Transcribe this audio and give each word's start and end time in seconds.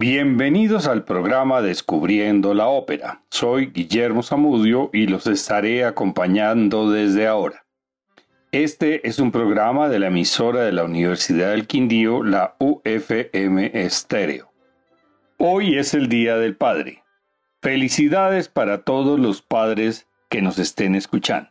Bienvenidos 0.00 0.86
al 0.86 1.02
programa 1.02 1.60
Descubriendo 1.60 2.54
la 2.54 2.68
Ópera. 2.68 3.24
Soy 3.30 3.72
Guillermo 3.72 4.22
Zamudio 4.22 4.90
y 4.92 5.08
los 5.08 5.26
estaré 5.26 5.84
acompañando 5.84 6.88
desde 6.88 7.26
ahora. 7.26 7.66
Este 8.52 9.08
es 9.08 9.18
un 9.18 9.32
programa 9.32 9.88
de 9.88 9.98
la 9.98 10.06
emisora 10.06 10.60
de 10.60 10.70
la 10.70 10.84
Universidad 10.84 11.50
del 11.50 11.66
Quindío, 11.66 12.22
la 12.22 12.54
UFM 12.60 13.72
Estéreo. 13.74 14.52
Hoy 15.36 15.76
es 15.76 15.92
el 15.94 16.08
Día 16.08 16.36
del 16.36 16.54
Padre. 16.54 17.02
Felicidades 17.60 18.48
para 18.48 18.82
todos 18.82 19.18
los 19.18 19.42
padres 19.42 20.06
que 20.28 20.42
nos 20.42 20.60
estén 20.60 20.94
escuchando. 20.94 21.50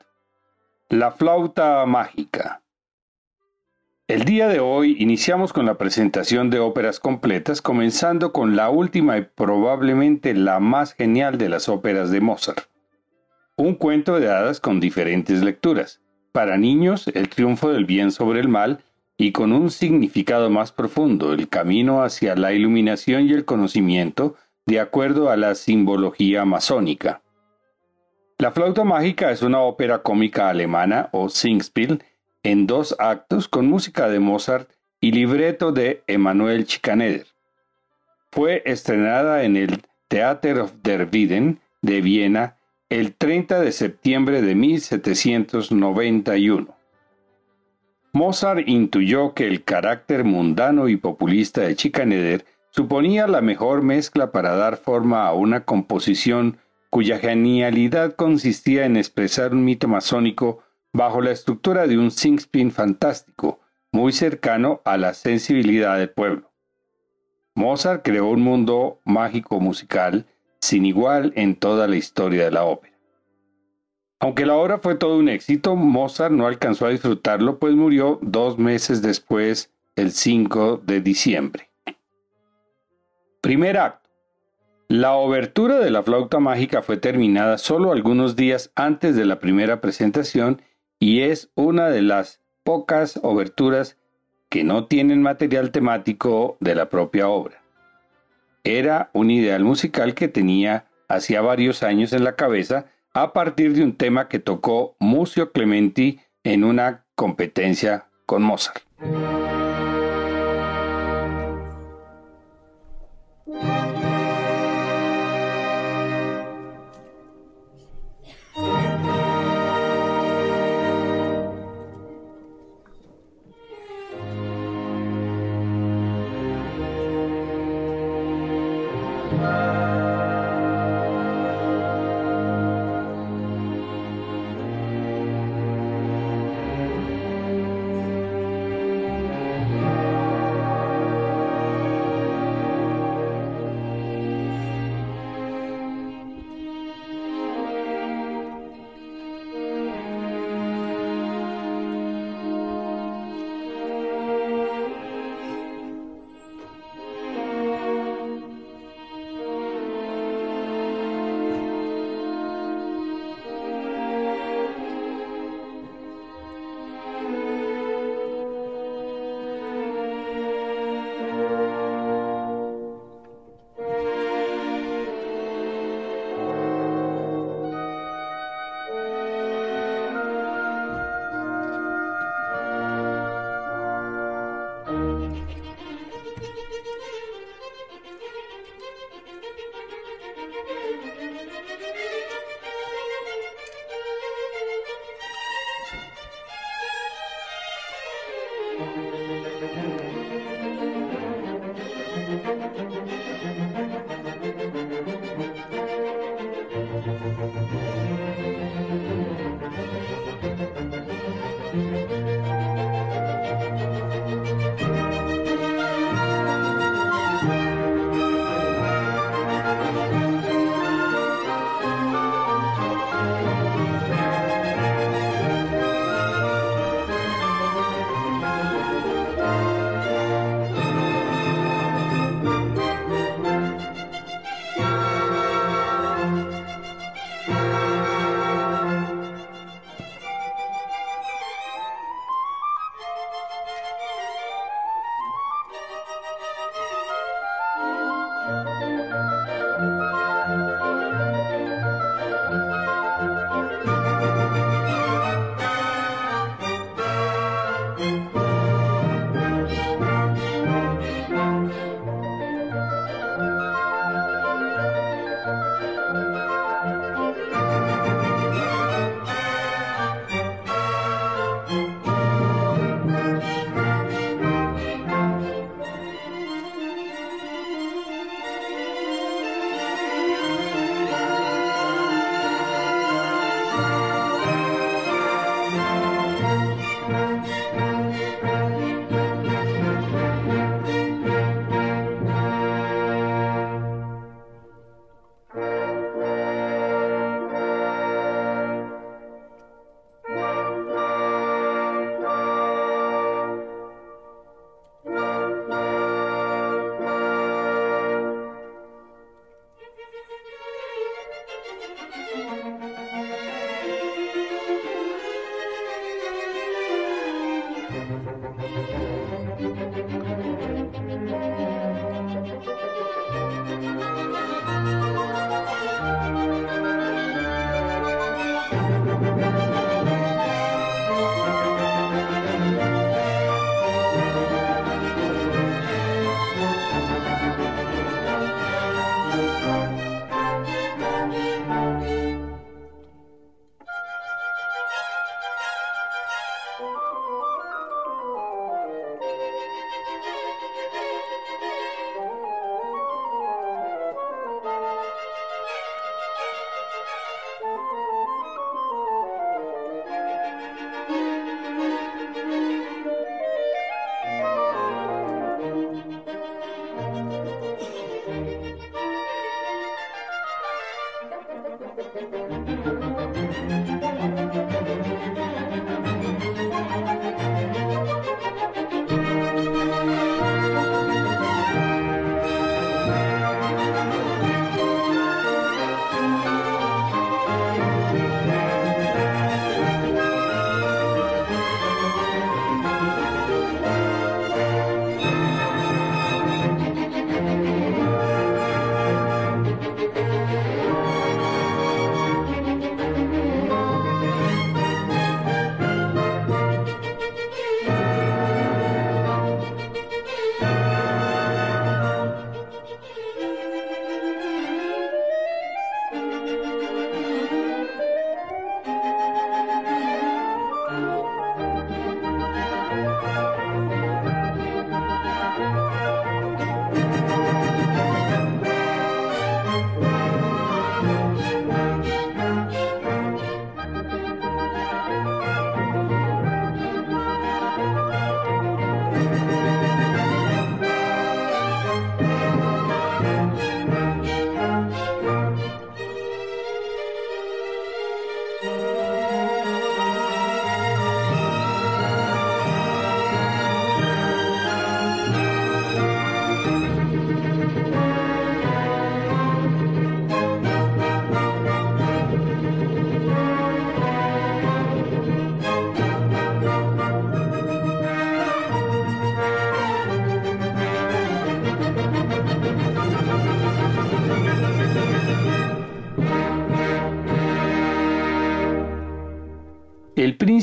La 0.87 1.11
flauta 1.11 1.86
mágica. 1.86 2.61
El 4.07 4.23
día 4.23 4.47
de 4.47 4.61
hoy 4.61 4.95
iniciamos 4.99 5.51
con 5.51 5.65
la 5.65 5.77
presentación 5.77 6.50
de 6.50 6.59
óperas 6.59 7.01
completas, 7.01 7.61
comenzando 7.61 8.32
con 8.32 8.55
la 8.55 8.69
última 8.69 9.18
y 9.18 9.23
probablemente 9.23 10.33
la 10.33 10.61
más 10.61 10.93
genial 10.93 11.37
de 11.37 11.49
las 11.49 11.68
óperas 11.68 12.09
de 12.09 12.21
Mozart. 12.21 12.69
Un 13.57 13.75
cuento 13.75 14.18
de 14.18 14.29
hadas 14.29 14.61
con 14.61 14.79
diferentes 14.79 15.43
lecturas. 15.43 15.99
Para 16.32 16.57
niños, 16.57 17.09
el 17.15 17.27
triunfo 17.27 17.73
del 17.73 17.83
bien 17.83 18.11
sobre 18.11 18.39
el 18.39 18.47
mal 18.47 18.82
y 19.18 19.33
con 19.33 19.51
un 19.51 19.69
significado 19.69 20.49
más 20.49 20.71
profundo, 20.71 21.33
el 21.33 21.49
camino 21.49 22.01
hacia 22.01 22.37
la 22.37 22.54
iluminación 22.54 23.27
y 23.27 23.33
el 23.33 23.43
conocimiento 23.43 24.35
de 24.65 24.79
acuerdo 24.79 25.29
a 25.29 25.35
la 25.35 25.54
simbología 25.54 26.46
masónica. 26.46 27.21
La 28.37 28.51
flauta 28.51 28.85
mágica 28.85 29.32
es 29.32 29.41
una 29.41 29.60
ópera 29.60 30.01
cómica 30.01 30.47
alemana 30.47 31.10
o 31.11 31.27
Singspiel 31.27 32.02
en 32.47 32.66
dos 32.66 32.95
actos 32.97 33.47
con 33.50 33.67
música 33.67 34.08
de 34.08 34.22
Mozart 34.22 34.69
y 35.02 35.11
libreto 35.11 35.73
de 35.73 36.02
Emanuel 36.08 36.66
Schikaneder. 36.66 37.25
Fue 38.31 38.63
estrenada 38.66 39.44
en 39.44 39.58
el 39.58 39.81
Theater 40.08 40.59
of 40.59 40.71
der 40.81 41.09
Wieden 41.11 41.59
de 41.81 41.99
Viena 41.99 42.55
el 42.88 43.13
30 43.13 43.59
de 43.59 43.73
septiembre 43.73 44.41
de 44.41 44.55
1791. 44.55 46.73
Mozart 48.13 48.66
intuyó 48.66 49.33
que 49.33 49.45
el 49.45 49.66
carácter 49.66 50.23
mundano 50.23 50.88
y 50.88 50.95
populista 50.95 51.64
de 51.64 51.73
Schikaneder 51.73 52.45
suponía 52.69 53.27
la 53.27 53.41
mejor 53.41 53.81
mezcla 53.81 54.31
para 54.31 54.55
dar 54.55 54.77
forma 54.77 55.27
a 55.27 55.33
una 55.33 55.66
composición 55.66 56.59
cuya 56.89 57.19
genialidad 57.19 58.16
consistía 58.16 58.86
en 58.86 58.95
expresar 58.95 59.52
un 59.52 59.66
mito 59.66 59.89
masónico 59.89 60.64
bajo 60.93 61.21
la 61.21 61.31
estructura 61.31 61.88
de 61.88 61.97
un 61.97 62.11
singspin 62.11 62.71
fantástico, 62.71 63.59
muy 63.91 64.11
cercano 64.11 64.81
a 64.85 64.97
la 64.97 65.13
sensibilidad 65.13 65.97
del 65.97 66.09
pueblo. 66.09 66.52
Mozart 67.55 68.03
creó 68.03 68.27
un 68.27 68.41
mundo 68.41 69.02
mágico 69.03 69.59
musical 69.59 70.25
sin 70.59 70.85
igual 70.85 71.33
en 71.35 71.55
toda 71.55 71.88
la 71.88 71.95
historia 71.95 72.43
de 72.43 72.52
la 72.52 72.63
ópera. 72.63 72.97
Aunque 74.19 74.45
la 74.45 74.55
obra 74.55 74.80
fue 74.80 74.95
todo 74.95 75.17
un 75.17 75.30
éxito, 75.30 75.75
Mozart 75.75 76.33
no 76.33 76.47
alcanzó 76.47 76.88
a 76.88 76.89
disfrutarlo, 76.89 77.59
pues 77.59 77.73
murió 77.75 78.19
dos 78.21 78.58
meses 78.58 79.02
después, 79.02 79.71
el 79.95 80.11
5 80.11 80.81
de 80.85 81.02
diciembre. 81.02 81.69
Primer 83.41 83.77
acto. 83.77 84.09
La 84.88 85.13
obertura 85.13 85.80
de 85.80 85.91
la 85.91 86.02
flauta 86.02 86.39
mágica 86.39 86.81
fue 86.81 86.97
terminada 86.97 87.58
solo 87.58 87.91
algunos 87.91 88.35
días 88.35 88.71
antes 88.75 89.15
de 89.15 89.25
la 89.25 89.39
primera 89.39 89.81
presentación 89.81 90.61
y 90.99 91.21
es 91.21 91.49
una 91.55 91.89
de 91.89 92.01
las 92.01 92.41
pocas 92.63 93.19
oberturas 93.23 93.97
que 94.49 94.63
no 94.63 94.85
tienen 94.85 95.21
material 95.21 95.71
temático 95.71 96.57
de 96.59 96.75
la 96.75 96.89
propia 96.89 97.27
obra. 97.27 97.61
Era 98.63 99.09
un 99.13 99.31
ideal 99.31 99.63
musical 99.63 100.13
que 100.13 100.27
tenía 100.27 100.85
hacía 101.07 101.41
varios 101.41 101.83
años 101.83 102.13
en 102.13 102.23
la 102.23 102.36
cabeza 102.36 102.87
a 103.13 103.33
partir 103.33 103.73
de 103.73 103.83
un 103.83 103.95
tema 103.95 104.27
que 104.27 104.39
tocó 104.39 104.95
Mucio 104.99 105.52
Clementi 105.52 106.19
en 106.43 106.63
una 106.63 107.05
competencia 107.15 108.07
con 108.25 108.43
Mozart. 108.43 108.83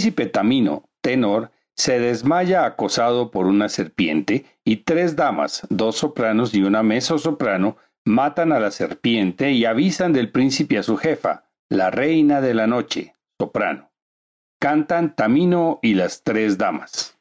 Príncipe 0.04 0.26
Tamino, 0.26 0.90
tenor, 1.00 1.50
se 1.74 1.98
desmaya 1.98 2.66
acosado 2.66 3.30
por 3.30 3.46
una 3.46 3.70
serpiente 3.70 4.44
y 4.62 4.84
tres 4.84 5.16
damas, 5.16 5.66
dos 5.70 5.96
sopranos 5.96 6.54
y 6.54 6.62
una 6.62 6.82
soprano, 7.00 7.78
matan 8.04 8.52
a 8.52 8.60
la 8.60 8.70
serpiente 8.70 9.52
y 9.52 9.64
avisan 9.64 10.12
del 10.12 10.30
príncipe 10.30 10.76
a 10.76 10.82
su 10.82 10.98
jefa, 10.98 11.44
la 11.70 11.90
reina 11.90 12.42
de 12.42 12.52
la 12.52 12.66
noche, 12.66 13.14
soprano. 13.40 13.92
Cantan 14.60 15.16
Tamino 15.16 15.78
y 15.80 15.94
las 15.94 16.22
tres 16.22 16.58
damas. 16.58 17.13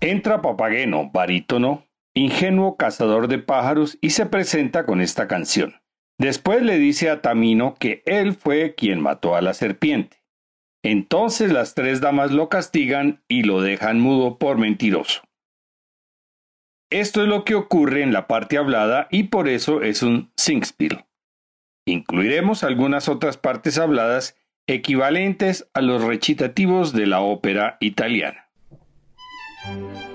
Entra 0.00 0.40
Papageno, 0.40 1.10
barítono, 1.12 1.86
ingenuo 2.14 2.76
cazador 2.76 3.28
de 3.28 3.38
pájaros, 3.38 3.98
y 4.00 4.10
se 4.10 4.26
presenta 4.26 4.86
con 4.86 5.00
esta 5.00 5.28
canción. 5.28 5.80
Después 6.18 6.62
le 6.62 6.78
dice 6.78 7.10
a 7.10 7.22
Tamino 7.22 7.74
que 7.78 8.02
él 8.06 8.34
fue 8.34 8.74
quien 8.74 9.00
mató 9.00 9.36
a 9.36 9.42
la 9.42 9.54
serpiente. 9.54 10.18
Entonces 10.82 11.52
las 11.52 11.74
tres 11.74 12.00
damas 12.00 12.30
lo 12.30 12.48
castigan 12.48 13.22
y 13.28 13.42
lo 13.42 13.60
dejan 13.60 14.00
mudo 14.00 14.38
por 14.38 14.58
mentiroso. 14.58 15.22
Esto 16.90 17.22
es 17.22 17.28
lo 17.28 17.44
que 17.44 17.54
ocurre 17.54 18.02
en 18.02 18.12
la 18.12 18.26
parte 18.26 18.58
hablada 18.58 19.06
y 19.10 19.24
por 19.24 19.48
eso 19.48 19.82
es 19.82 20.02
un 20.02 20.32
singspiel. 20.36 21.04
Incluiremos 21.86 22.64
algunas 22.64 23.08
otras 23.08 23.36
partes 23.36 23.78
habladas 23.78 24.36
equivalentes 24.66 25.70
a 25.74 25.82
los 25.82 26.02
recitativos 26.02 26.92
de 26.92 27.06
la 27.06 27.20
ópera 27.20 27.76
italiana. 27.80 28.49
Thank 29.62 29.80
you. 29.82 30.09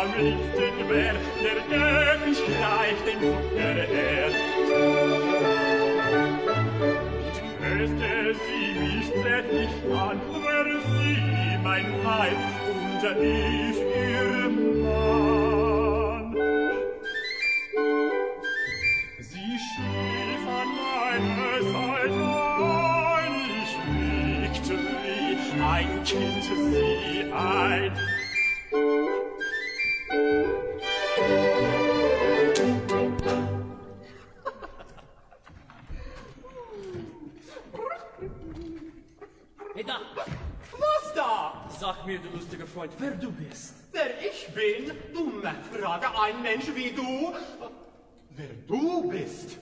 am 0.00 0.08
liebsten 0.18 0.88
wär, 0.88 1.14
der 1.42 1.58
gäb 1.70 2.20
ich 2.30 2.40
gleich 2.44 2.98
den 3.06 3.18
Zucker 3.20 3.78
her. 3.92 4.30
Tröste 7.60 8.34
sie 8.44 8.68
mich 8.80 9.08
zärtlich 9.22 9.74
an, 10.06 10.18
wär 10.44 10.68
sie 10.88 11.18
mein 11.62 11.88
Weib 12.04 12.42
und 12.70 13.02
ich 13.22 13.78
ihr 14.04 14.48
Mann. 14.82 16.28
Sie 19.30 19.54
schlief 19.66 20.42
an 20.60 20.70
meiner 20.82 21.58
Seite 21.72 22.24
ein, 23.22 23.34
ich 23.62 23.72
wiegte 23.92 24.74
wie 25.02 25.34
ein 25.62 25.90
Kind 26.04 26.44
sie 26.44 27.32
ein, 27.32 27.92
bist. 43.56 43.74
Wer 43.92 44.10
ich 44.20 44.48
bin? 44.48 44.92
Dumme 45.14 45.54
Frage, 45.72 46.06
ein 46.20 46.42
Mensch 46.42 46.66
wie 46.74 46.90
du. 46.90 47.32
Wer 48.30 48.48
du 48.66 49.08
bist? 49.08 49.58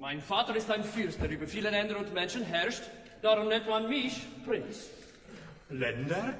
Mein 0.00 0.20
Vater 0.20 0.56
ist 0.56 0.70
ein 0.70 0.82
Fürst, 0.82 1.20
der 1.22 1.30
über 1.30 1.46
viele 1.46 1.70
Länder 1.70 1.98
und 1.98 2.12
Menschen 2.12 2.42
herrscht. 2.42 2.82
Darum 3.22 3.48
nennt 3.48 3.68
man 3.68 3.88
mich 3.88 4.22
Prinz. 4.44 4.88
Länder? 5.70 6.34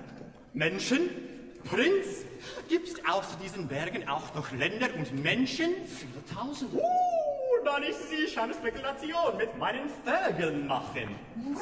Menschen? 0.53 1.09
Prinz? 1.65 2.25
Gibt's 2.69 2.95
außer 3.09 3.39
diesen 3.41 3.69
Bergen 3.69 4.09
auch 4.09 4.35
noch 4.35 4.51
Länder 4.51 4.89
und 4.97 5.23
Menschen? 5.23 5.71
Viele 5.87 6.25
Tausende. 6.35 6.79
Uh, 6.79 7.65
dann 7.65 7.85
ist 7.85 8.11
sicher 8.11 8.43
eine 8.43 8.55
Spekulation 8.55 9.37
mit 9.39 9.57
meinen 9.59 9.89
Vögeln 10.05 10.67
machen. 10.67 11.15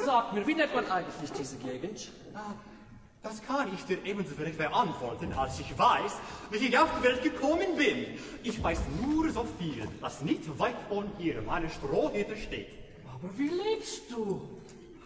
Sag 0.03 0.33
mir, 0.33 0.47
wie 0.47 0.55
nennt 0.55 0.73
man 0.73 0.89
eigentlich 0.89 1.31
diese 1.37 1.57
Gegend? 1.57 2.11
Ah, 2.33 2.55
Das 3.23 3.39
kann 3.43 3.71
ich 3.71 3.85
dir 3.85 4.03
ebenso 4.03 4.33
vielleicht 4.35 4.57
beantworten, 4.57 5.31
als 5.33 5.59
ich 5.59 5.77
weiß, 5.77 6.13
wie 6.49 6.57
ich 6.57 6.77
auf 6.77 6.89
die 6.97 7.03
Welt 7.03 7.21
gekommen 7.21 7.77
bin. 7.77 8.17
Ich 8.41 8.61
weiß 8.61 8.81
nur 8.99 9.29
so 9.29 9.45
viel, 9.59 9.87
dass 10.01 10.21
nicht 10.21 10.41
weit 10.57 10.75
von 10.89 11.05
hier 11.19 11.39
meine 11.43 11.69
Strohhütte 11.69 12.35
steht. 12.35 12.69
Aber 13.13 13.29
wie 13.37 13.47
lebst 13.47 14.09
du? 14.09 14.41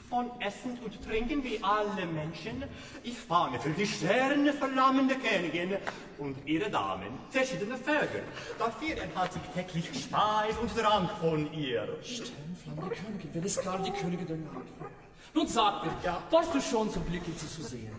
Von 0.09 0.29
Essen 0.39 0.79
und 0.85 1.03
Trinken 1.03 1.43
wie 1.43 1.59
alle 1.61 2.05
Menschen. 2.05 2.63
Ich 3.03 3.17
fange 3.17 3.59
für 3.59 3.71
die 3.71 3.87
Sterne 3.87 4.53
verlammende 4.53 5.15
Königin 5.15 5.75
und 6.19 6.37
ihre 6.45 6.69
Damen 6.69 7.07
verschiedene 7.31 7.75
Vögel. 7.75 8.23
Dafür 8.57 8.95
erhalte 8.97 9.39
ich 9.43 9.61
täglich 9.61 10.03
Speis 10.03 10.55
und 10.61 10.73
Trank 10.77 11.09
von 11.19 11.51
ihr. 11.51 11.97
Sternflamme 12.01 12.95
Königin, 12.95 13.29
wenn 13.33 13.43
es 13.43 13.57
klar 13.57 13.79
die 13.79 13.91
Königin 13.91 14.27
der 14.27 14.37
Nacht 14.37 14.79
war. 14.79 15.04
Nun 15.35 15.47
sag 15.47 15.83
mir, 15.83 15.91
warst 16.31 16.53
du 16.53 16.61
schon 16.61 16.89
so 16.89 17.01
glücklich, 17.01 17.35
sie 17.37 17.49
zu 17.49 17.61
sehen? 17.61 17.91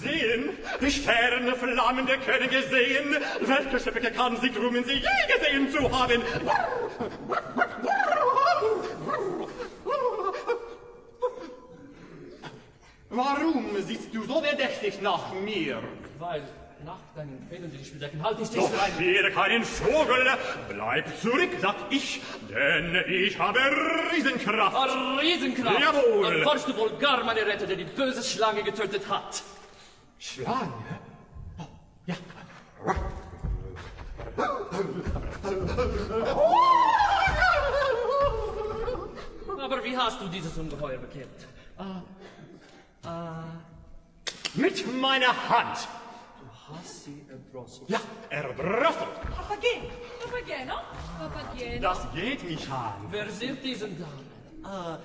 Sehen, 0.00 0.50
die 0.80 0.90
Sterne 0.90 1.56
flammende 1.56 2.16
Könige 2.18 2.62
sehen, 2.62 3.16
welche 3.40 3.80
Schöpfe 3.80 4.10
kann 4.12 4.36
sie 4.40 4.48
rühmen, 4.50 4.84
sie 4.84 4.92
je 4.92 5.34
gesehen 5.34 5.70
zu 5.72 5.90
haben. 5.90 6.22
Warum 13.08 13.64
siehst 13.80 14.14
du 14.14 14.24
so 14.24 14.40
verdächtig 14.40 15.02
nach 15.02 15.32
mir? 15.34 15.82
Weil 16.20 16.44
nach 16.84 16.98
deinen 17.14 17.46
Federn, 17.48 17.70
die 17.70 18.22
halte 18.22 18.42
ich 18.42 18.50
dich 18.50 18.60
Doch 18.60 18.72
werde 18.98 19.30
keinen 19.32 19.64
Vogel, 19.64 20.26
bleib 20.68 21.20
zurück, 21.20 21.50
sag 21.60 21.76
ich, 21.90 22.20
denn 22.48 22.96
ich 23.08 23.38
habe 23.38 23.58
Riesenkraft. 24.12 24.76
Eine 24.76 25.20
Riesenkraft! 25.20 25.80
Jawohl. 25.80 26.38
Dann 26.38 26.44
warst 26.44 26.68
du 26.68 26.76
wohl 26.76 26.90
gar 26.98 27.24
meine 27.24 27.44
Retter, 27.44 27.66
der 27.66 27.76
die 27.76 27.84
böse 27.84 28.22
Schlange 28.22 28.62
getötet 28.62 29.08
hat. 29.08 29.42
Schlange? 30.18 30.72
Oh, 31.58 31.66
ja. 32.06 32.14
Aber 39.62 39.84
wie 39.84 39.96
hast 39.96 40.20
du 40.20 40.28
dieses 40.28 40.56
Ungeheuer 40.56 40.98
bekämpft? 40.98 41.46
Mit 44.54 45.00
meiner 45.00 45.48
Hand. 45.48 45.88
Du 46.70 46.76
hast 46.76 47.04
sie 47.04 47.24
erdrosselt. 47.28 47.90
Ja, 47.90 48.00
erdrosselt. 48.28 49.20
Papageno. 49.34 49.90
Papageno? 50.22 50.74
Papageno. 51.18 51.80
Das 51.80 52.06
geht 52.14 52.44
mich 52.44 52.70
an. 52.70 52.94
Wer 53.10 53.28
sind 53.28 53.58
diese 53.64 53.88
Damen? 53.88 54.30
Äh, 54.64 54.98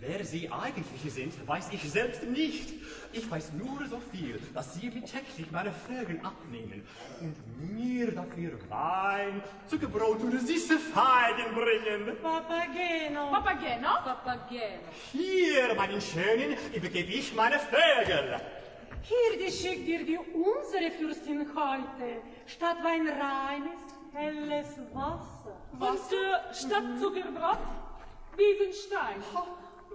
wer 0.00 0.24
sie 0.24 0.50
eigentlich 0.50 1.12
sind, 1.12 1.46
weiß 1.46 1.68
ich 1.72 1.82
selbst 1.90 2.22
nicht. 2.22 2.72
Ich 3.12 3.30
weiß 3.30 3.52
nur 3.52 3.86
so 3.86 4.00
viel, 4.10 4.40
dass 4.54 4.74
sie 4.74 4.88
mir 4.88 5.04
täglich 5.04 5.50
meine 5.50 5.72
Vögel 5.72 6.20
abnehmen 6.22 6.86
und 7.20 7.36
mir 7.74 8.10
dafür 8.12 8.52
Wein, 8.70 9.42
Zuckerbrot 9.66 10.20
und 10.20 10.40
süße 10.40 10.78
Feigen 10.78 11.54
bringen. 11.54 12.16
Papageno. 12.22 13.30
Papageno? 13.30 13.88
Papageno. 14.04 14.80
Hier, 15.12 15.74
meinen 15.74 16.00
Schönen, 16.00 16.56
übergebe 16.72 17.12
ich 17.12 17.34
meine 17.34 17.58
Vögel. 17.58 18.40
Hier, 19.06 19.38
die 19.38 19.52
schickt 19.52 19.86
dir 19.86 20.02
die 20.02 20.18
unsere 20.18 20.90
Fürstin 20.90 21.46
heute, 21.54 22.22
statt 22.46 22.78
Wein 22.82 23.06
reines, 23.06 23.82
helles 24.14 24.78
Wasser. 24.94 25.60
Und 25.72 26.12
äh, 26.12 26.54
statt 26.54 26.84
Zuckerbrot, 26.98 27.58
Wiesenstein. 28.34 29.22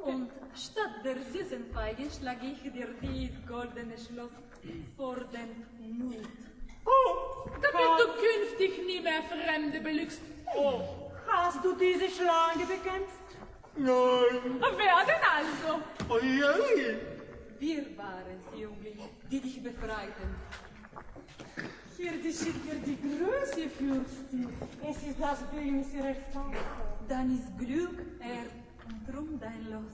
Und 0.03 0.29
statt 0.53 1.03
der 1.03 1.17
süßen 1.23 1.71
Feigen 1.73 2.07
schlage 2.11 2.45
ich 2.53 2.71
dir 2.71 2.89
dies 3.01 3.31
goldene 3.47 3.97
Schloss 3.97 4.29
vor 4.95 5.15
den 5.15 5.65
Mund. 5.97 6.27
Oh, 6.85 7.49
damit 7.49 7.99
du 7.99 8.05
künftig 8.13 8.85
nie 8.85 9.01
mehr 9.01 9.23
Fremde 9.23 9.79
belügst. 9.81 10.21
Oh, 10.55 10.81
hast 11.27 11.65
du 11.65 11.73
diese 11.73 12.09
Schlange 12.09 12.65
bekämpft? 12.67 13.27
Nein. 13.75 14.61
Wer 14.77 15.05
denn 15.07 15.23
also? 15.35 15.81
Oh, 16.07 16.19
je. 16.19 17.18
Wir 17.59 17.97
waren 17.97 18.23
es, 18.37 18.59
Jüngling, 18.59 18.99
die 19.29 19.41
dich 19.41 19.61
befreiten. 19.61 20.35
Hier, 21.97 22.13
die 22.13 22.31
schickt 22.31 22.65
dir 22.65 22.75
die 22.85 22.97
Größe, 22.97 23.69
Fürstin. 23.69 24.47
Es 24.81 24.97
ist 25.03 25.19
das 25.19 25.39
Bündnis 25.51 25.93
ihrer 25.93 26.15
Tochter. 26.31 26.57
Dann 27.09 27.37
ist 27.37 27.57
Glück 27.57 27.99
er 28.21 28.45
und 28.87 29.13
drum 29.13 29.39
dein 29.41 29.69
Los. 29.69 29.91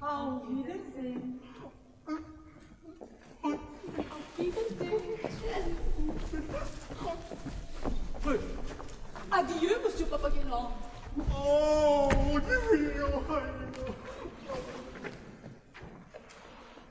Auf 0.00 0.42
Wiedersehen. 0.48 1.38
Auf 3.42 3.52
Wiedersehen. 4.36 4.98
Adieu, 9.30 9.78
Monsieur 9.84 10.06
Papageno. 10.08 10.72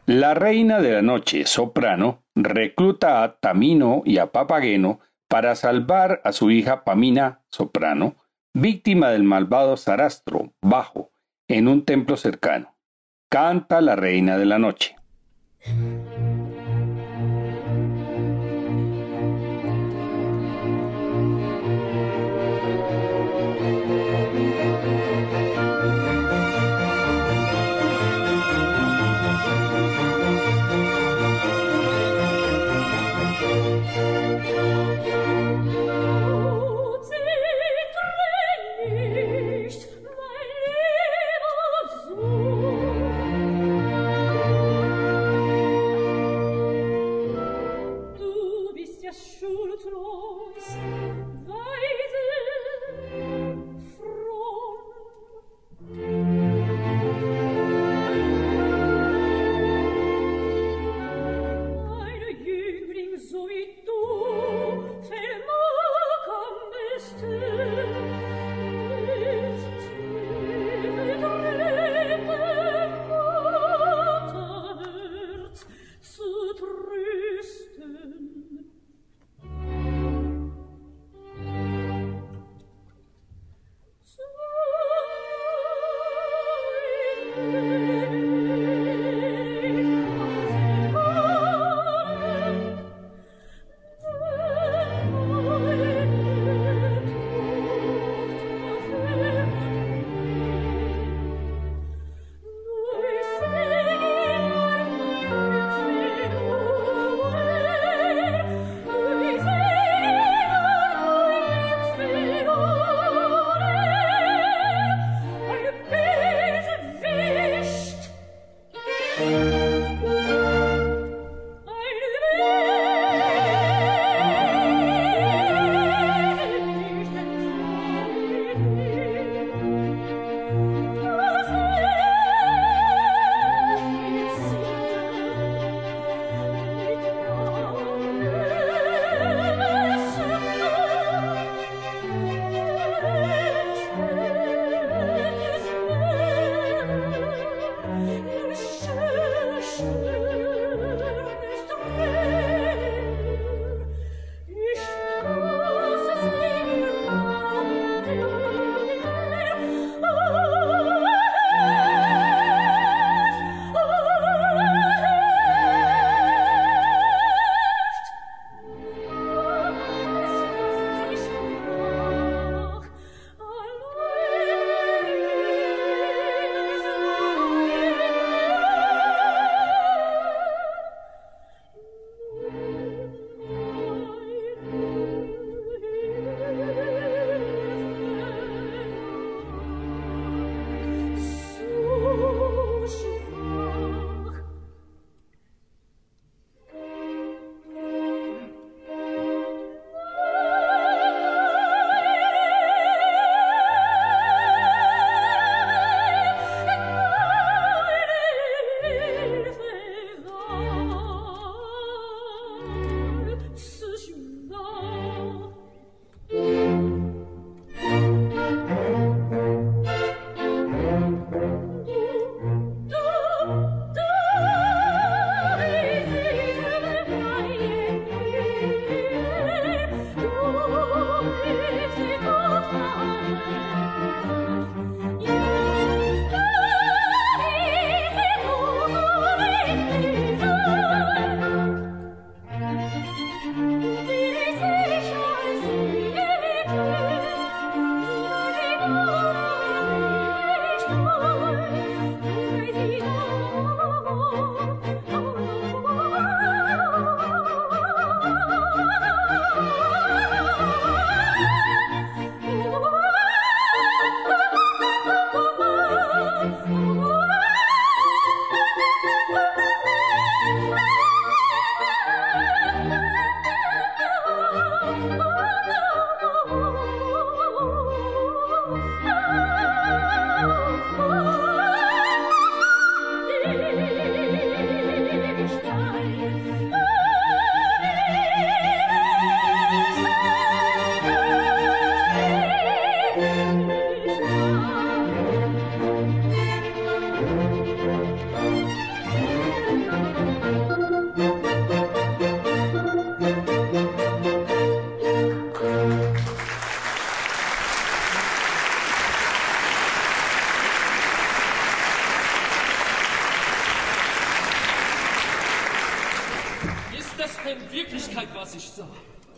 La 0.08 0.34
reina 0.34 0.80
de 0.80 0.94
la 0.94 1.02
noche, 1.02 1.46
soprano, 1.46 2.24
recluta 2.34 3.24
a 3.24 3.40
Tamino 3.42 4.04
y 4.06 4.20
a 4.20 4.32
Papageno 4.32 5.02
para 5.28 5.54
salvar 5.58 6.22
a 6.24 6.32
su 6.32 6.50
hija 6.50 6.86
Pamina, 6.86 7.42
soprano, 7.50 8.16
víctima 8.54 9.10
del 9.10 9.24
malvado 9.24 9.76
Sarastro, 9.76 10.54
bajo, 10.62 11.12
en 11.50 11.68
un 11.68 11.84
templo 11.84 12.16
cercano. 12.16 12.74
Canta 13.30 13.82
la 13.82 13.98
reina 13.98 14.38
de 14.38 14.46
la 14.46 14.60
noche. 14.60 14.96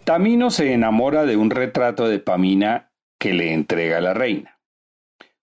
Tamino 0.09 0.49
se 0.49 0.73
enamora 0.73 1.27
de 1.27 1.37
un 1.37 1.51
retrato 1.51 2.07
de 2.07 2.17
Pamina 2.17 2.91
que 3.19 3.31
le 3.31 3.53
entrega 3.53 4.01
la 4.01 4.15
reina. 4.15 4.59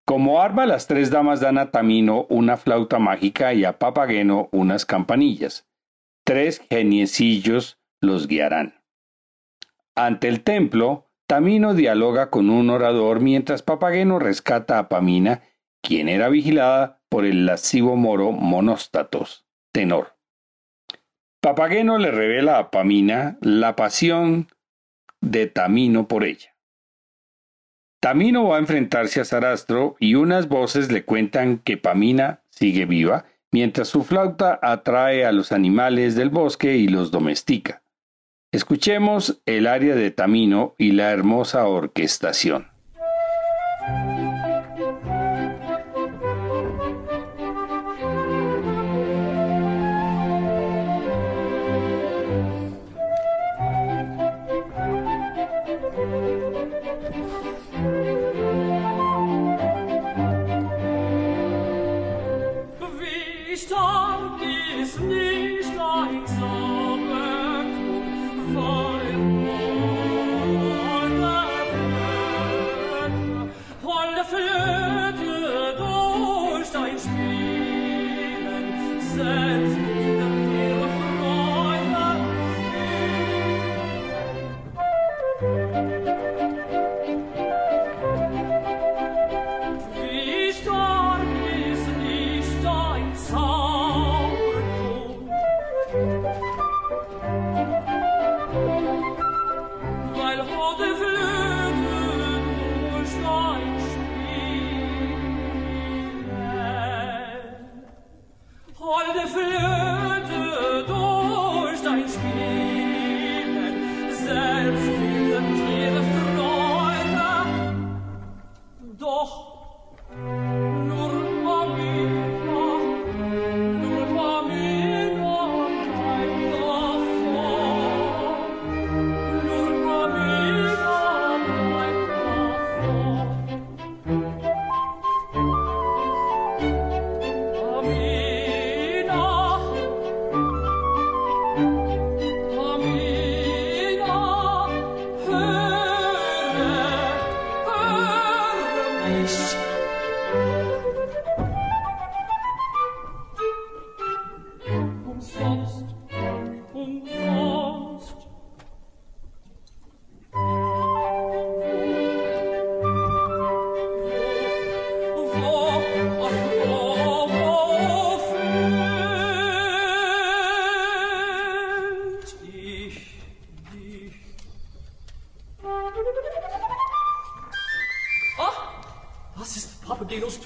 Como 0.05 0.43
arma, 0.43 0.67
las 0.67 0.89
tres 0.89 1.13
damas 1.13 1.39
dan 1.39 1.57
a 1.57 1.71
Tamino 1.71 2.27
una 2.31 2.57
flauta 2.57 2.99
mágica 2.99 3.55
y 3.55 3.65
a 3.65 3.79
Papageno 3.79 4.49
unas 4.51 4.85
campanillas. 4.85 5.69
Tres 6.25 6.61
geniecillos 6.69 7.79
los 8.01 8.27
guiarán. 8.27 8.83
Ante 9.95 10.27
el 10.27 10.43
templo, 10.43 11.13
Tamino 11.29 11.73
dialoga 11.73 12.31
con 12.31 12.51
un 12.51 12.69
orador 12.69 13.21
mientras 13.21 13.63
Papageno 13.63 14.19
rescata 14.19 14.81
a 14.81 14.89
Pamina, 14.89 15.43
quien 15.81 16.09
era 16.09 16.29
vigilada 16.29 17.05
por 17.09 17.25
el 17.25 17.47
lascivo 17.47 17.95
moro 17.95 18.33
Monóstatos, 18.33 19.47
tenor. 19.73 20.17
Papageno 21.41 21.99
le 21.99 22.11
revela 22.11 22.59
a 22.59 22.73
Pamina 22.73 23.39
la 23.41 23.77
pasión 23.77 24.49
de 25.21 25.47
Tamino 25.47 26.09
por 26.09 26.25
ella. 26.25 26.55
Tamino 28.01 28.49
va 28.49 28.57
a 28.57 28.61
enfrentarse 28.61 29.21
a 29.21 29.25
Sarastro 29.25 29.97
y 29.99 30.15
unas 30.15 30.49
voces 30.49 30.93
le 30.93 31.05
cuentan 31.05 31.59
que 31.59 31.77
Pamina 31.77 32.41
sigue 32.51 32.85
viva, 32.85 33.25
mientras 33.51 33.89
su 33.89 34.05
flauta 34.05 34.59
atrae 34.63 35.25
a 35.25 35.33
los 35.33 35.51
animales 35.51 36.15
del 36.15 36.31
bosque 36.31 36.77
y 36.77 36.89
los 36.89 37.11
domestica. 37.11 37.83
Escuchemos 38.53 39.41
el 39.47 39.67
aria 39.67 39.95
de 39.95 40.11
Tamino 40.11 40.75
y 40.79 40.93
la 40.93 41.11
hermosa 41.11 41.67
orquestación. 41.67 42.69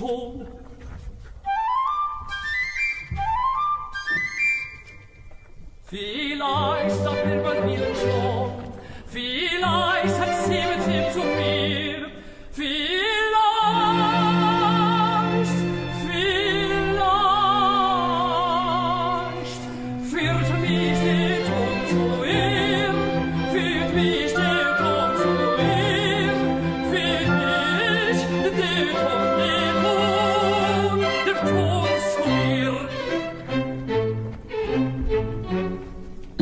told 0.01 0.30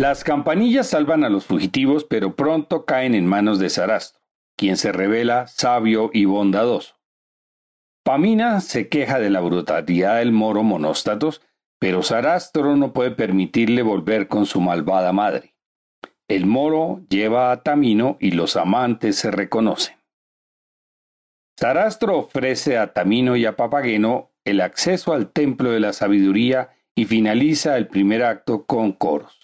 Las 0.08 0.24
campanillas 0.24 0.86
salvan 0.86 1.22
a 1.22 1.28
los 1.28 1.44
fugitivos, 1.44 2.02
pero 2.02 2.34
pronto 2.34 2.86
caen 2.86 3.14
en 3.14 3.26
manos 3.26 3.58
de 3.58 3.68
Sarastro, 3.68 4.22
quien 4.56 4.78
se 4.78 4.90
revela 4.90 5.46
sabio 5.48 6.08
y 6.14 6.24
bondadoso. 6.24 6.94
Pamina 8.04 8.62
se 8.62 8.88
queja 8.88 9.18
de 9.18 9.28
la 9.28 9.40
brutalidad 9.40 10.16
del 10.16 10.32
moro 10.32 10.62
Monóstatos, 10.62 11.42
pero 11.78 12.02
Sarastro 12.02 12.74
no 12.74 12.94
puede 12.94 13.10
permitirle 13.10 13.82
volver 13.82 14.28
con 14.28 14.46
su 14.46 14.62
malvada 14.62 15.12
madre. 15.12 15.54
El 16.26 16.46
moro 16.46 17.02
lleva 17.10 17.52
a 17.52 17.62
Tamino 17.62 18.16
y 18.18 18.30
los 18.30 18.56
amantes 18.56 19.16
se 19.16 19.30
reconocen. 19.30 19.98
Sarastro 21.58 22.16
ofrece 22.16 22.78
a 22.78 22.94
Tamino 22.94 23.36
y 23.36 23.44
a 23.44 23.56
Papageno 23.56 24.30
el 24.46 24.62
acceso 24.62 25.12
al 25.12 25.30
templo 25.32 25.70
de 25.70 25.80
la 25.80 25.92
sabiduría 25.92 26.70
y 26.98 27.04
finaliza 27.04 27.76
el 27.76 27.86
primer 27.86 28.24
acto 28.24 28.64
con 28.64 28.90
coros. 28.90 29.38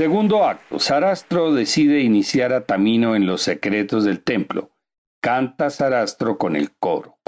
Segundo 0.00 0.46
acto. 0.46 0.78
Sarastro 0.78 1.52
decide 1.52 2.00
iniciar 2.00 2.54
a 2.54 2.64
Tamino 2.64 3.14
en 3.14 3.26
los 3.26 3.42
secretos 3.42 4.02
del 4.02 4.22
templo. 4.22 4.70
Canta 5.20 5.68
Sarastro 5.68 6.38
con 6.38 6.56
el 6.56 6.74
coro. 6.74 7.19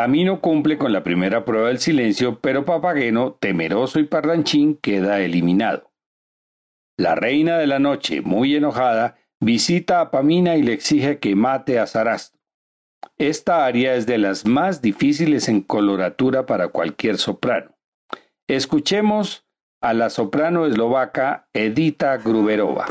Tamino 0.00 0.40
cumple 0.40 0.78
con 0.78 0.94
la 0.94 1.02
primera 1.02 1.44
prueba 1.44 1.68
del 1.68 1.78
silencio, 1.78 2.40
pero 2.40 2.64
Papageno, 2.64 3.36
temeroso 3.38 4.00
y 4.00 4.04
parlanchín, 4.04 4.78
queda 4.78 5.20
eliminado. 5.20 5.92
La 6.96 7.14
reina 7.14 7.58
de 7.58 7.66
la 7.66 7.80
noche, 7.80 8.22
muy 8.22 8.56
enojada, 8.56 9.18
visita 9.40 10.00
a 10.00 10.10
Pamina 10.10 10.56
y 10.56 10.62
le 10.62 10.72
exige 10.72 11.18
que 11.18 11.36
mate 11.36 11.78
a 11.78 11.86
Sarastro. 11.86 12.40
Esta 13.18 13.66
aria 13.66 13.94
es 13.94 14.06
de 14.06 14.16
las 14.16 14.46
más 14.46 14.80
difíciles 14.80 15.50
en 15.50 15.60
coloratura 15.60 16.46
para 16.46 16.68
cualquier 16.68 17.18
soprano. 17.18 17.76
Escuchemos 18.48 19.46
a 19.82 19.92
la 19.92 20.08
soprano 20.08 20.64
eslovaca 20.64 21.46
Edita 21.52 22.16
Gruberova. 22.16 22.86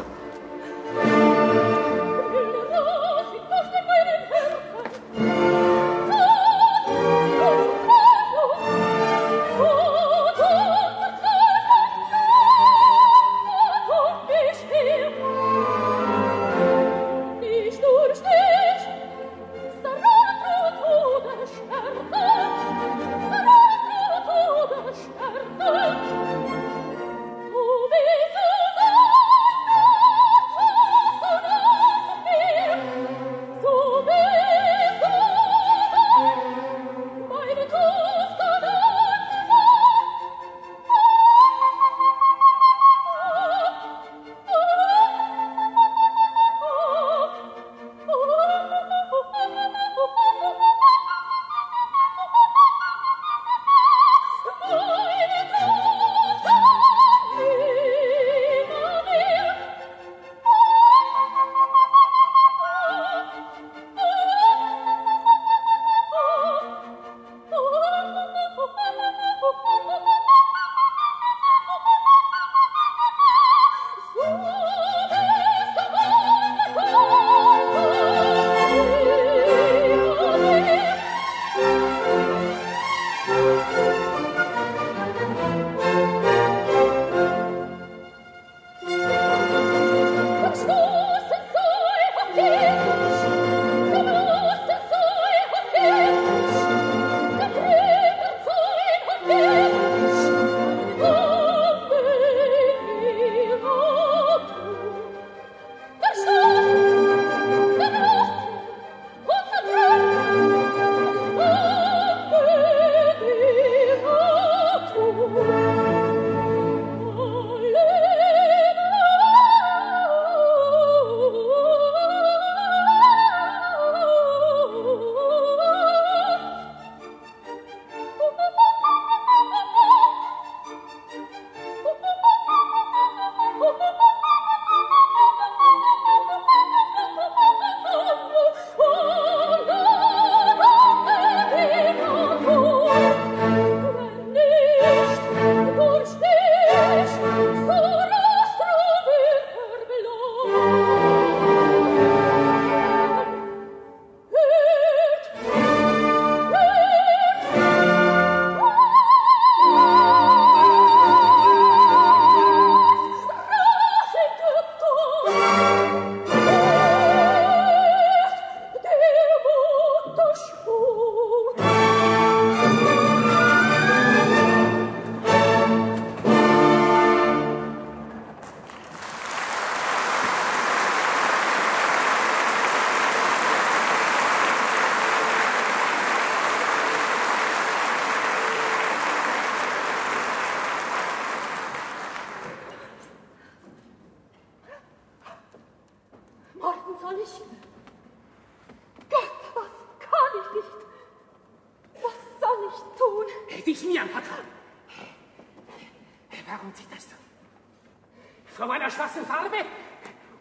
Vor 208.59 208.67
meiner 208.67 208.91
schwarzen 208.91 209.25
Farbe 209.25 209.65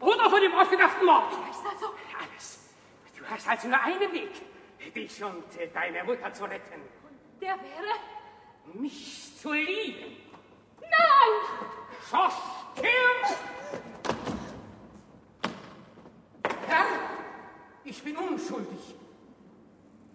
oder 0.00 0.28
vor 0.28 0.40
dem 0.40 0.52
ausgedachten 0.52 1.06
Mord? 1.06 1.32
Ist 1.52 1.64
also, 1.64 1.94
Alles. 2.20 2.74
Du 3.16 3.24
hast 3.24 3.48
also 3.48 3.68
nur 3.68 3.80
einen 3.80 4.12
Weg, 4.12 4.92
dich 4.92 5.22
und 5.22 5.44
deine 5.72 6.02
Mutter 6.02 6.32
zu 6.32 6.42
retten. 6.42 6.82
der 7.40 7.54
wäre... 7.54 8.74
Mich 8.74 9.38
zu 9.40 9.52
lieben. 9.52 10.16
Nein! 10.80 11.70
So 12.10 12.18
stirb! 12.74 13.38
Herr, 16.66 16.86
ich 17.84 18.02
bin 18.02 18.16
unschuldig. 18.16 18.96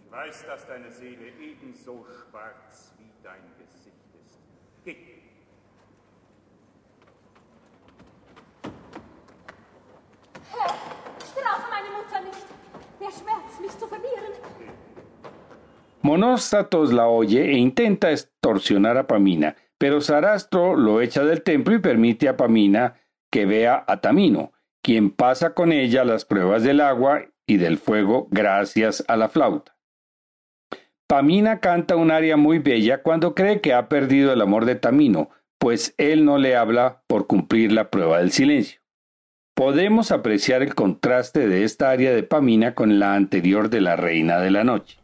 Ich 0.03 0.11
weiß, 0.11 0.45
dass 0.45 0.67
deine 0.67 0.91
Seele 0.91 1.29
ebenso 1.39 2.05
schwarz 2.05 2.93
wie 2.97 3.09
dein 3.23 3.49
Gesicht 3.57 3.95
ist. 4.25 4.39
Geh. 4.83 5.22
Monóstatos 16.01 16.91
la 16.91 17.07
oye 17.07 17.51
e 17.51 17.57
intenta 17.57 18.11
extorsionar 18.11 18.97
a 18.97 19.07
Pamina, 19.07 19.55
pero 19.77 20.01
Sarastro 20.01 20.75
lo 20.75 20.99
echa 20.99 21.23
del 21.23 21.43
templo 21.43 21.75
y 21.75 21.79
permite 21.79 22.27
a 22.27 22.35
Pamina 22.35 22.95
que 23.31 23.45
vea 23.45 23.83
a 23.87 24.01
Tamino, 24.01 24.51
quien 24.83 25.11
pasa 25.11 25.53
con 25.53 25.71
ella 25.71 26.03
las 26.03 26.25
pruebas 26.25 26.63
del 26.63 26.81
agua 26.81 27.25
y 27.47 27.57
del 27.57 27.77
fuego 27.77 28.27
gracias 28.31 29.03
a 29.07 29.15
la 29.15 29.29
flauta. 29.29 29.77
Pamina 31.07 31.59
canta 31.59 31.95
un 31.95 32.11
aria 32.11 32.37
muy 32.37 32.59
bella 32.59 33.01
cuando 33.01 33.33
cree 33.33 33.61
que 33.61 33.73
ha 33.73 33.87
perdido 33.87 34.33
el 34.33 34.41
amor 34.41 34.65
de 34.65 34.75
Tamino, 34.75 35.29
pues 35.57 35.95
él 35.97 36.25
no 36.25 36.37
le 36.37 36.55
habla 36.57 37.03
por 37.07 37.27
cumplir 37.27 37.71
la 37.71 37.89
prueba 37.89 38.19
del 38.19 38.31
silencio. 38.31 38.82
Podemos 39.55 40.11
apreciar 40.11 40.63
el 40.63 40.73
contraste 40.73 41.47
de 41.47 41.63
esta 41.63 41.91
aria 41.91 42.11
de 42.11 42.23
Pamina 42.23 42.73
con 42.73 42.97
la 42.97 43.13
anterior 43.13 43.69
de 43.69 43.81
la 43.81 43.95
Reina 43.95 44.39
de 44.39 44.49
la 44.49 44.63
Noche. 44.63 45.02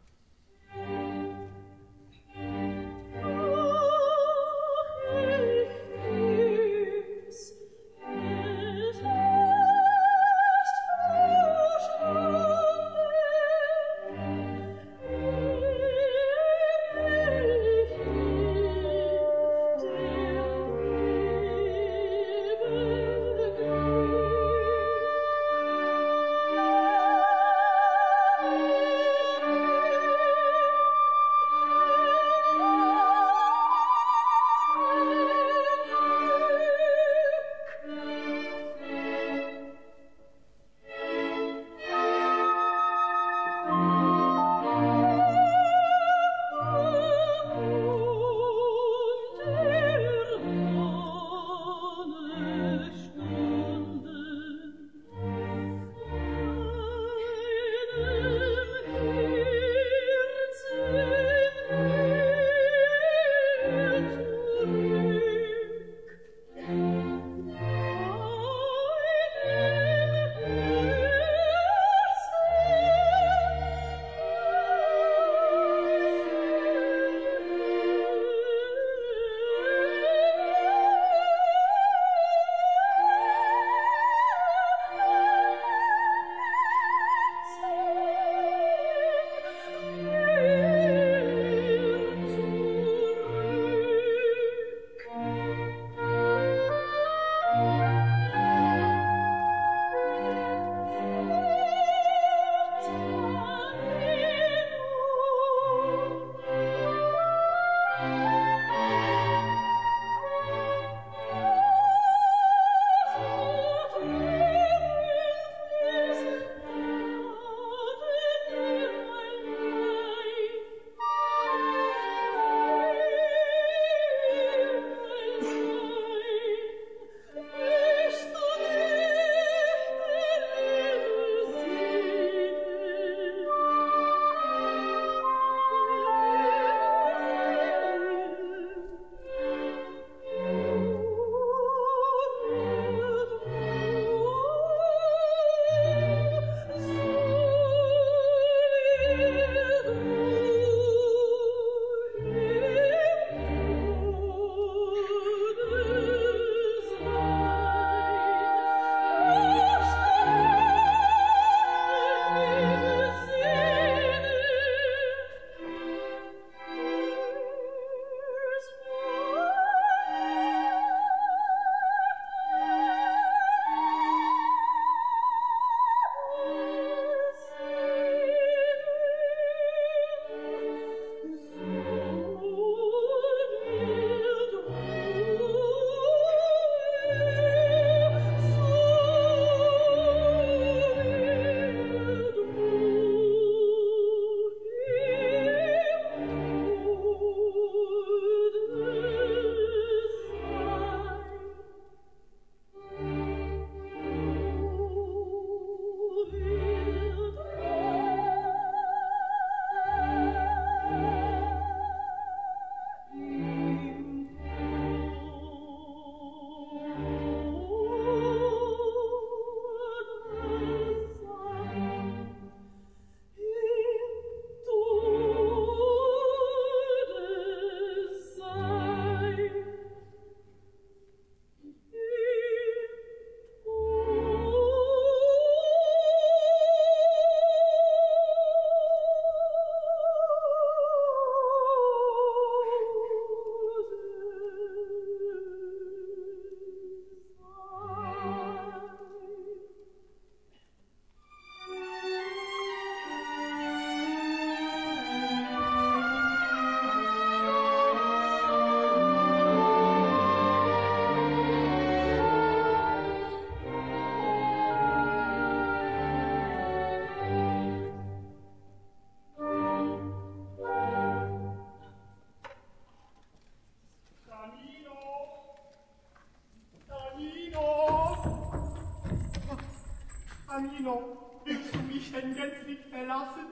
Tamino, 280.89 281.41
willst 281.45 281.73
du 281.73 281.79
mich 281.79 282.11
denn 282.11 282.35
gänzlich 282.35 282.79
verlassen? 282.89 283.45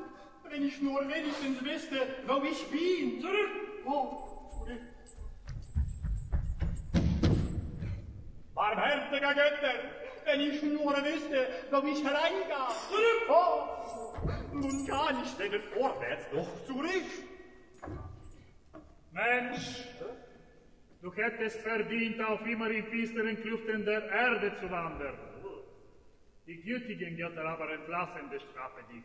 Wenn 0.49 0.65
ich 0.65 0.81
nur 0.81 1.01
wenigstens 1.01 1.63
wüsste, 1.63 2.07
wo 2.25 2.41
ich 2.43 2.65
bin. 2.67 3.21
Zurück! 3.21 3.49
Oh, 3.85 4.59
zurück. 4.59 4.81
Barmherziger 8.55 9.33
Götter, 9.33 9.73
wenn 10.25 10.41
ich 10.41 10.63
nur 10.63 10.95
wüsste, 10.95 11.47
wo 11.69 11.87
ich 11.87 12.03
hereingehe. 12.03 12.67
Zurück! 12.89 13.29
Oh, 13.29 14.53
nun 14.53 14.87
kann 14.87 15.21
ich 15.23 15.37
weder 15.37 15.59
vorwärts 15.73 16.25
noch 16.33 16.65
zurück. 16.65 17.11
Mensch, 19.11 19.83
du 21.01 21.13
hättest 21.13 21.59
verdient, 21.61 22.21
auf 22.21 22.45
immer 22.45 22.69
in 22.69 22.85
finsteren 22.85 23.39
Klüften 23.41 23.83
der 23.83 24.09
Erde 24.09 24.55
zu 24.55 24.71
wandern. 24.71 25.36
Die 26.47 26.61
gütigen 26.61 27.17
Götter 27.17 27.43
aber 27.43 27.73
entlassen 27.73 28.29
bestrafe 28.29 28.81
dich. 28.89 29.03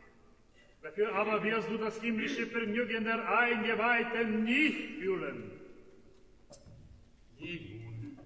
Dafür 0.81 1.13
aber 1.13 1.43
wirst 1.43 1.69
du 1.69 1.77
das 1.77 2.01
himmlische 2.01 2.47
Vergnügen 2.47 3.05
der 3.05 3.39
Eingeweihten 3.39 4.45
nicht 4.45 5.01
fühlen. 5.01 5.51
Je 7.37 7.81
nun, 7.85 8.19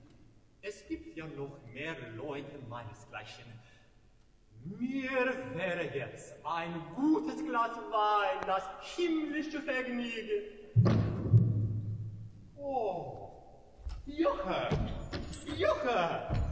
es 0.61 0.87
gibt 0.87 1.17
ja 1.17 1.27
noch 1.29 1.59
mehr 1.73 1.97
Leute 2.17 2.59
meinesgleichen. 2.69 3.47
Mir 4.65 5.33
wäre 5.55 5.97
jetzt 5.97 6.35
ein 6.45 6.75
gutes 6.95 7.43
Glas 7.43 7.77
Wein 7.77 8.47
das 8.47 8.65
himmlische 8.97 9.63
Vergnügen. 9.63 10.43
Oh, 12.57 13.31
Joche, 14.05 14.69
Joche! 15.57 16.46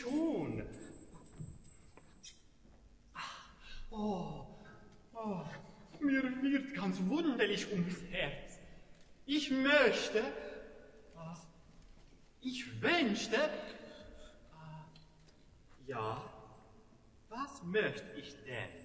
Schon. 0.00 0.62
Oh, 3.90 4.46
oh, 5.14 5.40
mir 6.00 6.22
wird 6.42 6.74
ganz 6.74 6.96
wunderlich 7.08 7.70
ums 7.70 7.98
Herz. 8.10 8.58
Ich 9.26 9.50
möchte, 9.50 10.22
ah, 11.16 11.36
ich 12.40 12.64
wünschte, 12.80 13.38
ah, 14.54 14.86
ja, 15.86 16.22
was 17.28 17.62
möchte 17.64 18.18
ich 18.18 18.34
denn? 18.46 18.82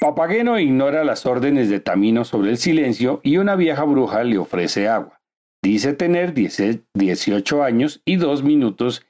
Papageno 0.00 0.58
ignora 0.58 1.04
las 1.04 1.24
órdenes 1.24 1.70
de 1.70 1.80
Tamino 1.80 2.24
sobre 2.24 2.50
el 2.50 2.58
silencio 2.58 3.20
y 3.22 3.38
una 3.38 3.56
vieja 3.56 3.84
bruja 3.84 4.24
le 4.24 4.38
ofrece 4.38 4.88
agua. 4.88 5.20
Dice 5.62 5.94
tener 5.94 6.34
18 6.34 7.62
años 7.62 8.02
y 8.04 8.16
dos 8.16 8.42
minutos 8.42 9.06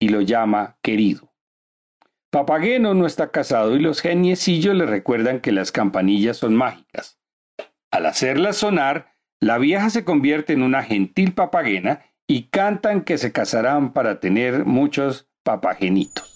y 0.00 0.08
lo 0.08 0.20
llama 0.20 0.78
querido. 0.82 1.32
Papageno 2.30 2.94
no 2.94 3.06
está 3.06 3.30
casado 3.30 3.76
y 3.76 3.78
los 3.78 4.00
geniecillos 4.00 4.74
le 4.74 4.84
recuerdan 4.84 5.40
que 5.40 5.52
las 5.52 5.72
campanillas 5.72 6.36
son 6.36 6.54
mágicas. 6.54 7.18
Al 7.90 8.06
hacerlas 8.06 8.58
sonar, 8.58 9.14
la 9.40 9.58
vieja 9.58 9.90
se 9.90 10.04
convierte 10.04 10.52
en 10.52 10.62
una 10.62 10.82
gentil 10.82 11.32
papagena 11.32 12.04
y 12.26 12.48
cantan 12.48 13.02
que 13.02 13.18
se 13.18 13.32
casarán 13.32 13.92
para 13.92 14.20
tener 14.20 14.64
muchos 14.64 15.28
papagenitos. 15.44 16.35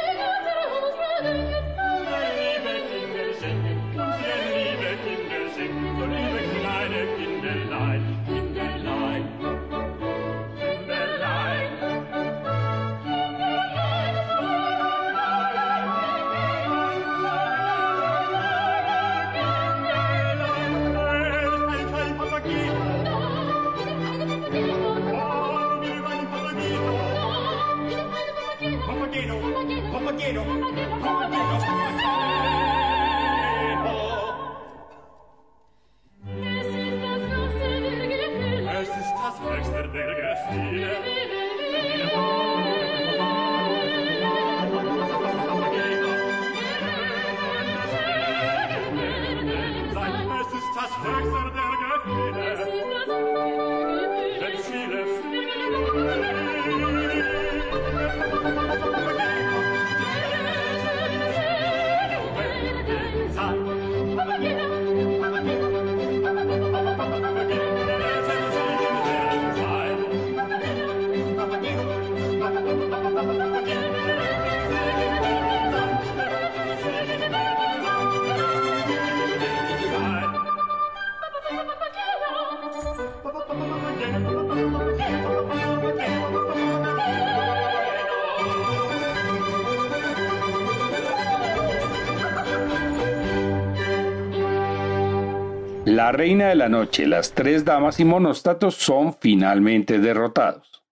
Reina 96.11 96.49
de 96.49 96.55
la 96.55 96.67
noche, 96.67 97.07
las 97.07 97.31
tres 97.31 97.63
damas 97.63 98.01
y 98.01 98.05
monostatos 98.05 98.75
son 98.75 99.13
finalmente 99.13 99.97
derrotados. 99.97 100.83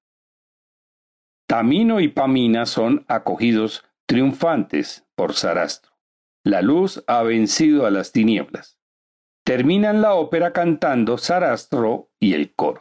Tamino 1.46 2.00
y 2.00 2.08
Pamina 2.08 2.66
son 2.66 3.04
acogidos 3.10 3.84
triunfantes 4.06 5.06
por 5.16 5.34
Sarastro. 5.34 5.92
La 6.46 6.62
luz 6.62 7.04
ha 7.08 7.22
vencido 7.24 7.86
a 7.86 7.92
las 7.92 8.14
tinieblas. 8.14 8.80
Terminan 9.44 10.02
la 10.02 10.14
ópera 10.14 10.54
cantando 10.54 11.18
Sarastro 11.18 12.12
y 12.18 12.34
el 12.34 12.54
coro. 12.56 12.80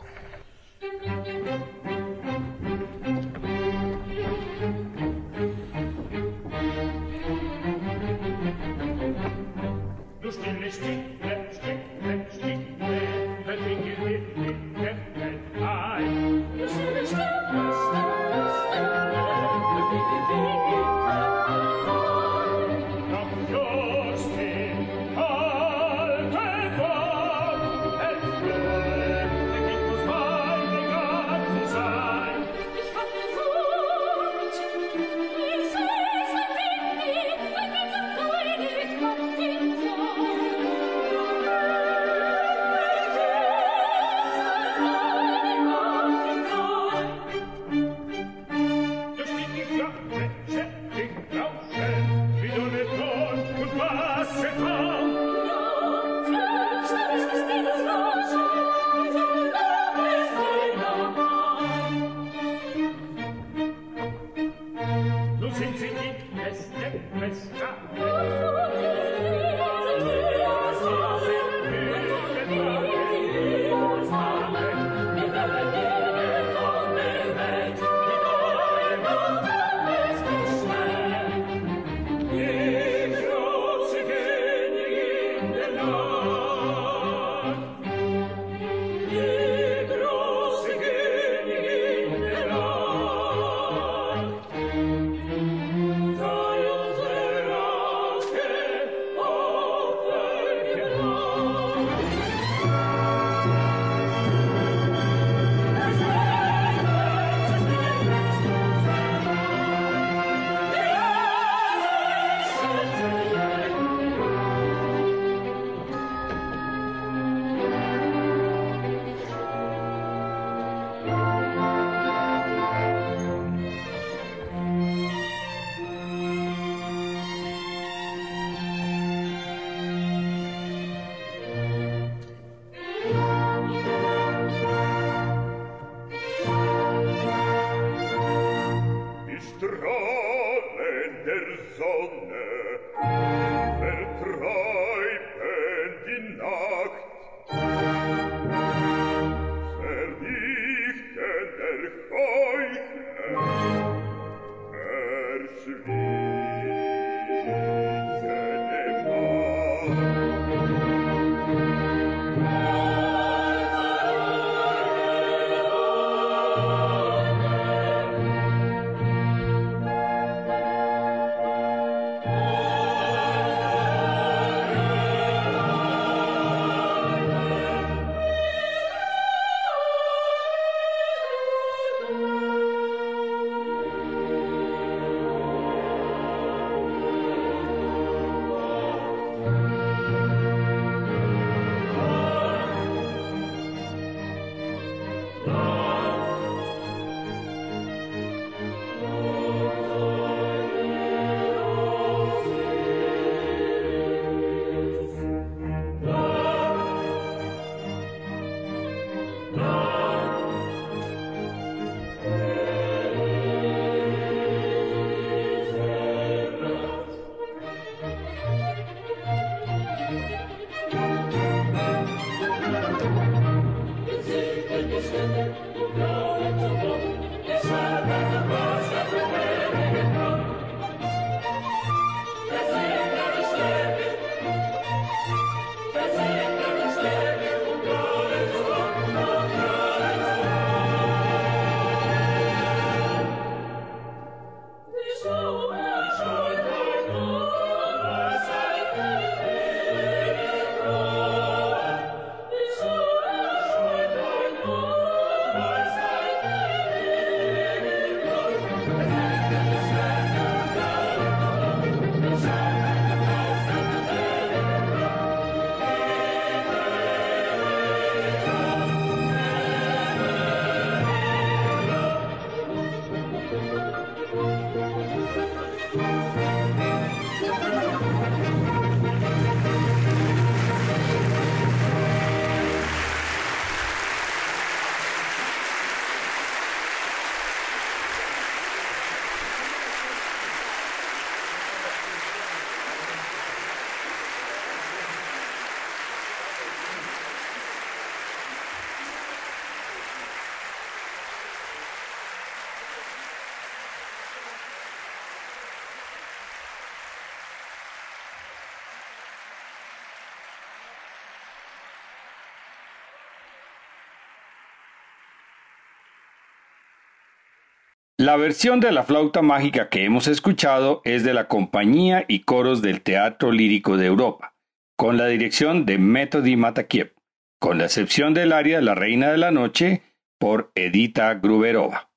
La 318.21 318.35
versión 318.35 318.81
de 318.81 318.91
la 318.91 319.05
flauta 319.05 319.43
mágica 319.43 319.89
que 319.89 320.05
hemos 320.05 320.27
escuchado 320.27 321.03
es 321.05 321.23
de 321.23 321.33
la 321.33 321.47
Compañía 321.47 322.25
y 322.27 322.41
Coros 322.41 322.83
del 322.83 323.01
Teatro 323.01 323.53
Lírico 323.53 323.97
de 323.97 324.07
Europa, 324.07 324.57
con 324.97 325.17
la 325.17 325.27
dirección 325.27 325.87
de 325.87 325.99
Metodi 325.99 326.57
Matakiev, 326.57 327.15
con 327.61 327.79
la 327.79 327.85
excepción 327.85 328.35
del 328.35 328.53
área 328.53 328.81
La 328.81 328.97
Reina 328.97 329.31
de 329.31 329.39
la 329.39 329.53
Noche 329.53 330.03
por 330.41 330.73
Edita 330.75 331.33
Gruberova. 331.35 332.11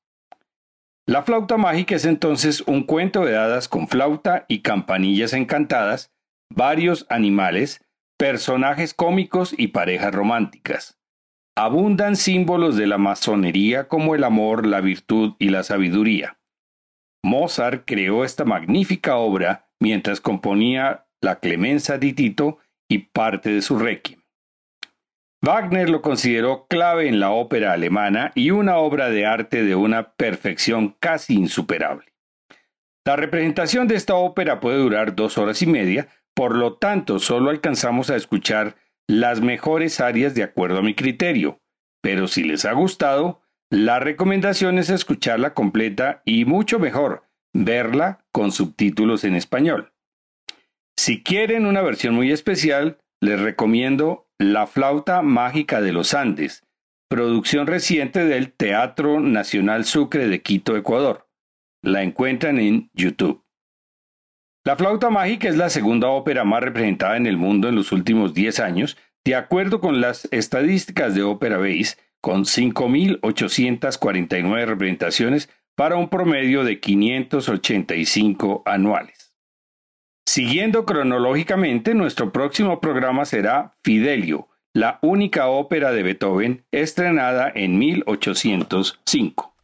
La 1.06 1.22
flauta 1.22 1.58
mágica 1.58 1.94
es 1.94 2.06
entonces 2.06 2.62
un 2.62 2.82
cuento 2.82 3.24
de 3.24 3.38
hadas 3.38 3.68
con 3.68 3.88
flauta 3.88 4.46
y 4.48 4.64
campanillas 4.64 5.34
encantadas, 5.34 6.12
varios 6.50 7.06
animales, 7.12 7.86
personajes 8.18 8.96
cómicos 8.96 9.54
y 9.56 9.68
parejas 9.68 10.16
románticas. 10.16 10.98
Abundan 11.56 12.16
símbolos 12.16 12.78
de 12.78 12.88
la 12.88 12.98
masonería 12.98 13.88
como 13.88 14.16
el 14.16 14.24
amor, 14.24 14.66
la 14.66 14.82
virtud 14.82 15.34
y 15.38 15.50
la 15.50 15.64
sabiduría. 15.64 16.40
Mozart 17.24 17.84
creó 17.86 18.24
esta 18.24 18.46
magnífica 18.46 19.18
obra 19.18 19.70
mientras 19.80 20.22
componía 20.22 21.06
la 21.22 21.40
Clemenza 21.40 21.98
di 21.98 22.14
Tito 22.14 22.60
y 22.90 23.00
parte 23.00 23.52
de 23.52 23.62
su 23.62 23.78
Requiem. 23.78 24.22
Wagner 25.44 25.90
lo 25.90 26.02
consideró 26.02 26.68
clave 26.68 27.08
en 27.08 27.20
la 27.20 27.32
ópera 27.32 27.74
alemana 27.74 28.32
y 28.36 28.52
una 28.52 28.78
obra 28.78 29.10
de 29.10 29.26
arte 29.26 29.64
de 29.64 29.76
una 29.76 30.12
perfección 30.12 30.96
casi 31.00 31.34
insuperable. 31.34 32.06
La 33.06 33.16
representación 33.16 33.88
de 33.88 33.96
esta 33.96 34.16
ópera 34.16 34.60
puede 34.60 34.78
durar 34.78 35.16
dos 35.16 35.40
horas 35.40 35.62
y 35.64 35.66
media, 35.66 36.08
por 36.36 36.56
lo 36.56 36.78
tanto 36.78 37.18
solo 37.18 37.50
alcanzamos 37.50 38.12
a 38.12 38.16
escuchar 38.16 38.76
las 39.12 39.42
mejores 39.42 40.00
áreas 40.00 40.36
de 40.36 40.44
acuerdo 40.44 40.80
a 40.80 40.82
mi 40.82 40.96
criterio, 40.96 41.60
pero 42.02 42.30
si 42.30 42.46
les 42.46 42.64
ha 42.64 42.72
gustado, 42.72 43.42
la 43.70 44.00
recomendación 44.00 44.78
es 44.78 44.90
escucharla 44.90 45.54
completa 45.54 46.22
y 46.24 46.46
mucho 46.46 46.80
mejor, 46.80 47.26
verla 47.54 48.24
con 48.32 48.54
subtítulos 48.54 49.26
en 49.26 49.36
español. 49.36 49.92
Si 50.98 51.24
quieren 51.24 51.66
una 51.66 51.82
versión 51.82 52.16
muy 52.16 52.32
especial, 52.32 53.00
les 53.22 53.38
recomiendo 53.38 54.28
La 54.40 54.66
flauta 54.66 55.22
mágica 55.22 55.82
de 55.82 55.92
los 55.92 56.14
Andes, 56.14 56.64
producción 57.10 57.68
reciente 57.68 58.24
del 58.24 58.54
Teatro 58.54 59.20
Nacional 59.20 59.84
Sucre 59.84 60.30
de 60.30 60.42
Quito, 60.42 60.78
Ecuador. 60.78 61.28
La 61.84 62.02
encuentran 62.02 62.60
en 62.60 62.90
YouTube. 62.94 63.41
La 64.64 64.76
flauta 64.76 65.10
mágica 65.10 65.50
es 65.50 65.58
la 65.58 65.72
segunda 65.72 66.10
ópera 66.10 66.44
más 66.44 66.62
representada 66.62 67.18
en 67.18 67.26
el 67.26 67.36
mundo 67.36 67.68
en 67.68 67.74
los 67.74 67.92
últimos 67.92 68.36
10 68.36 68.60
años, 68.60 68.96
de 69.26 69.34
acuerdo 69.34 69.82
con 69.82 70.02
las 70.02 70.28
estadísticas 70.32 71.16
de 71.16 71.24
Opera 71.24 71.58
Base, 71.58 71.98
con 72.22 72.44
5.849 72.44 74.66
representaciones 74.66 75.50
para 75.76 75.96
un 75.96 76.10
promedio 76.10 76.64
de 76.64 76.80
585 76.80 78.62
anuales. 78.68 79.34
Siguiendo 80.28 80.86
cronológicamente, 80.86 81.96
nuestro 81.96 82.32
próximo 82.32 82.80
programa 82.80 83.26
será 83.26 83.74
Fidelio, 83.84 84.48
la 84.76 85.00
única 85.02 85.48
ópera 85.48 85.92
de 85.92 86.04
Beethoven 86.04 86.68
estrenada 86.72 87.52
en 87.54 87.80
1805. 87.80 89.56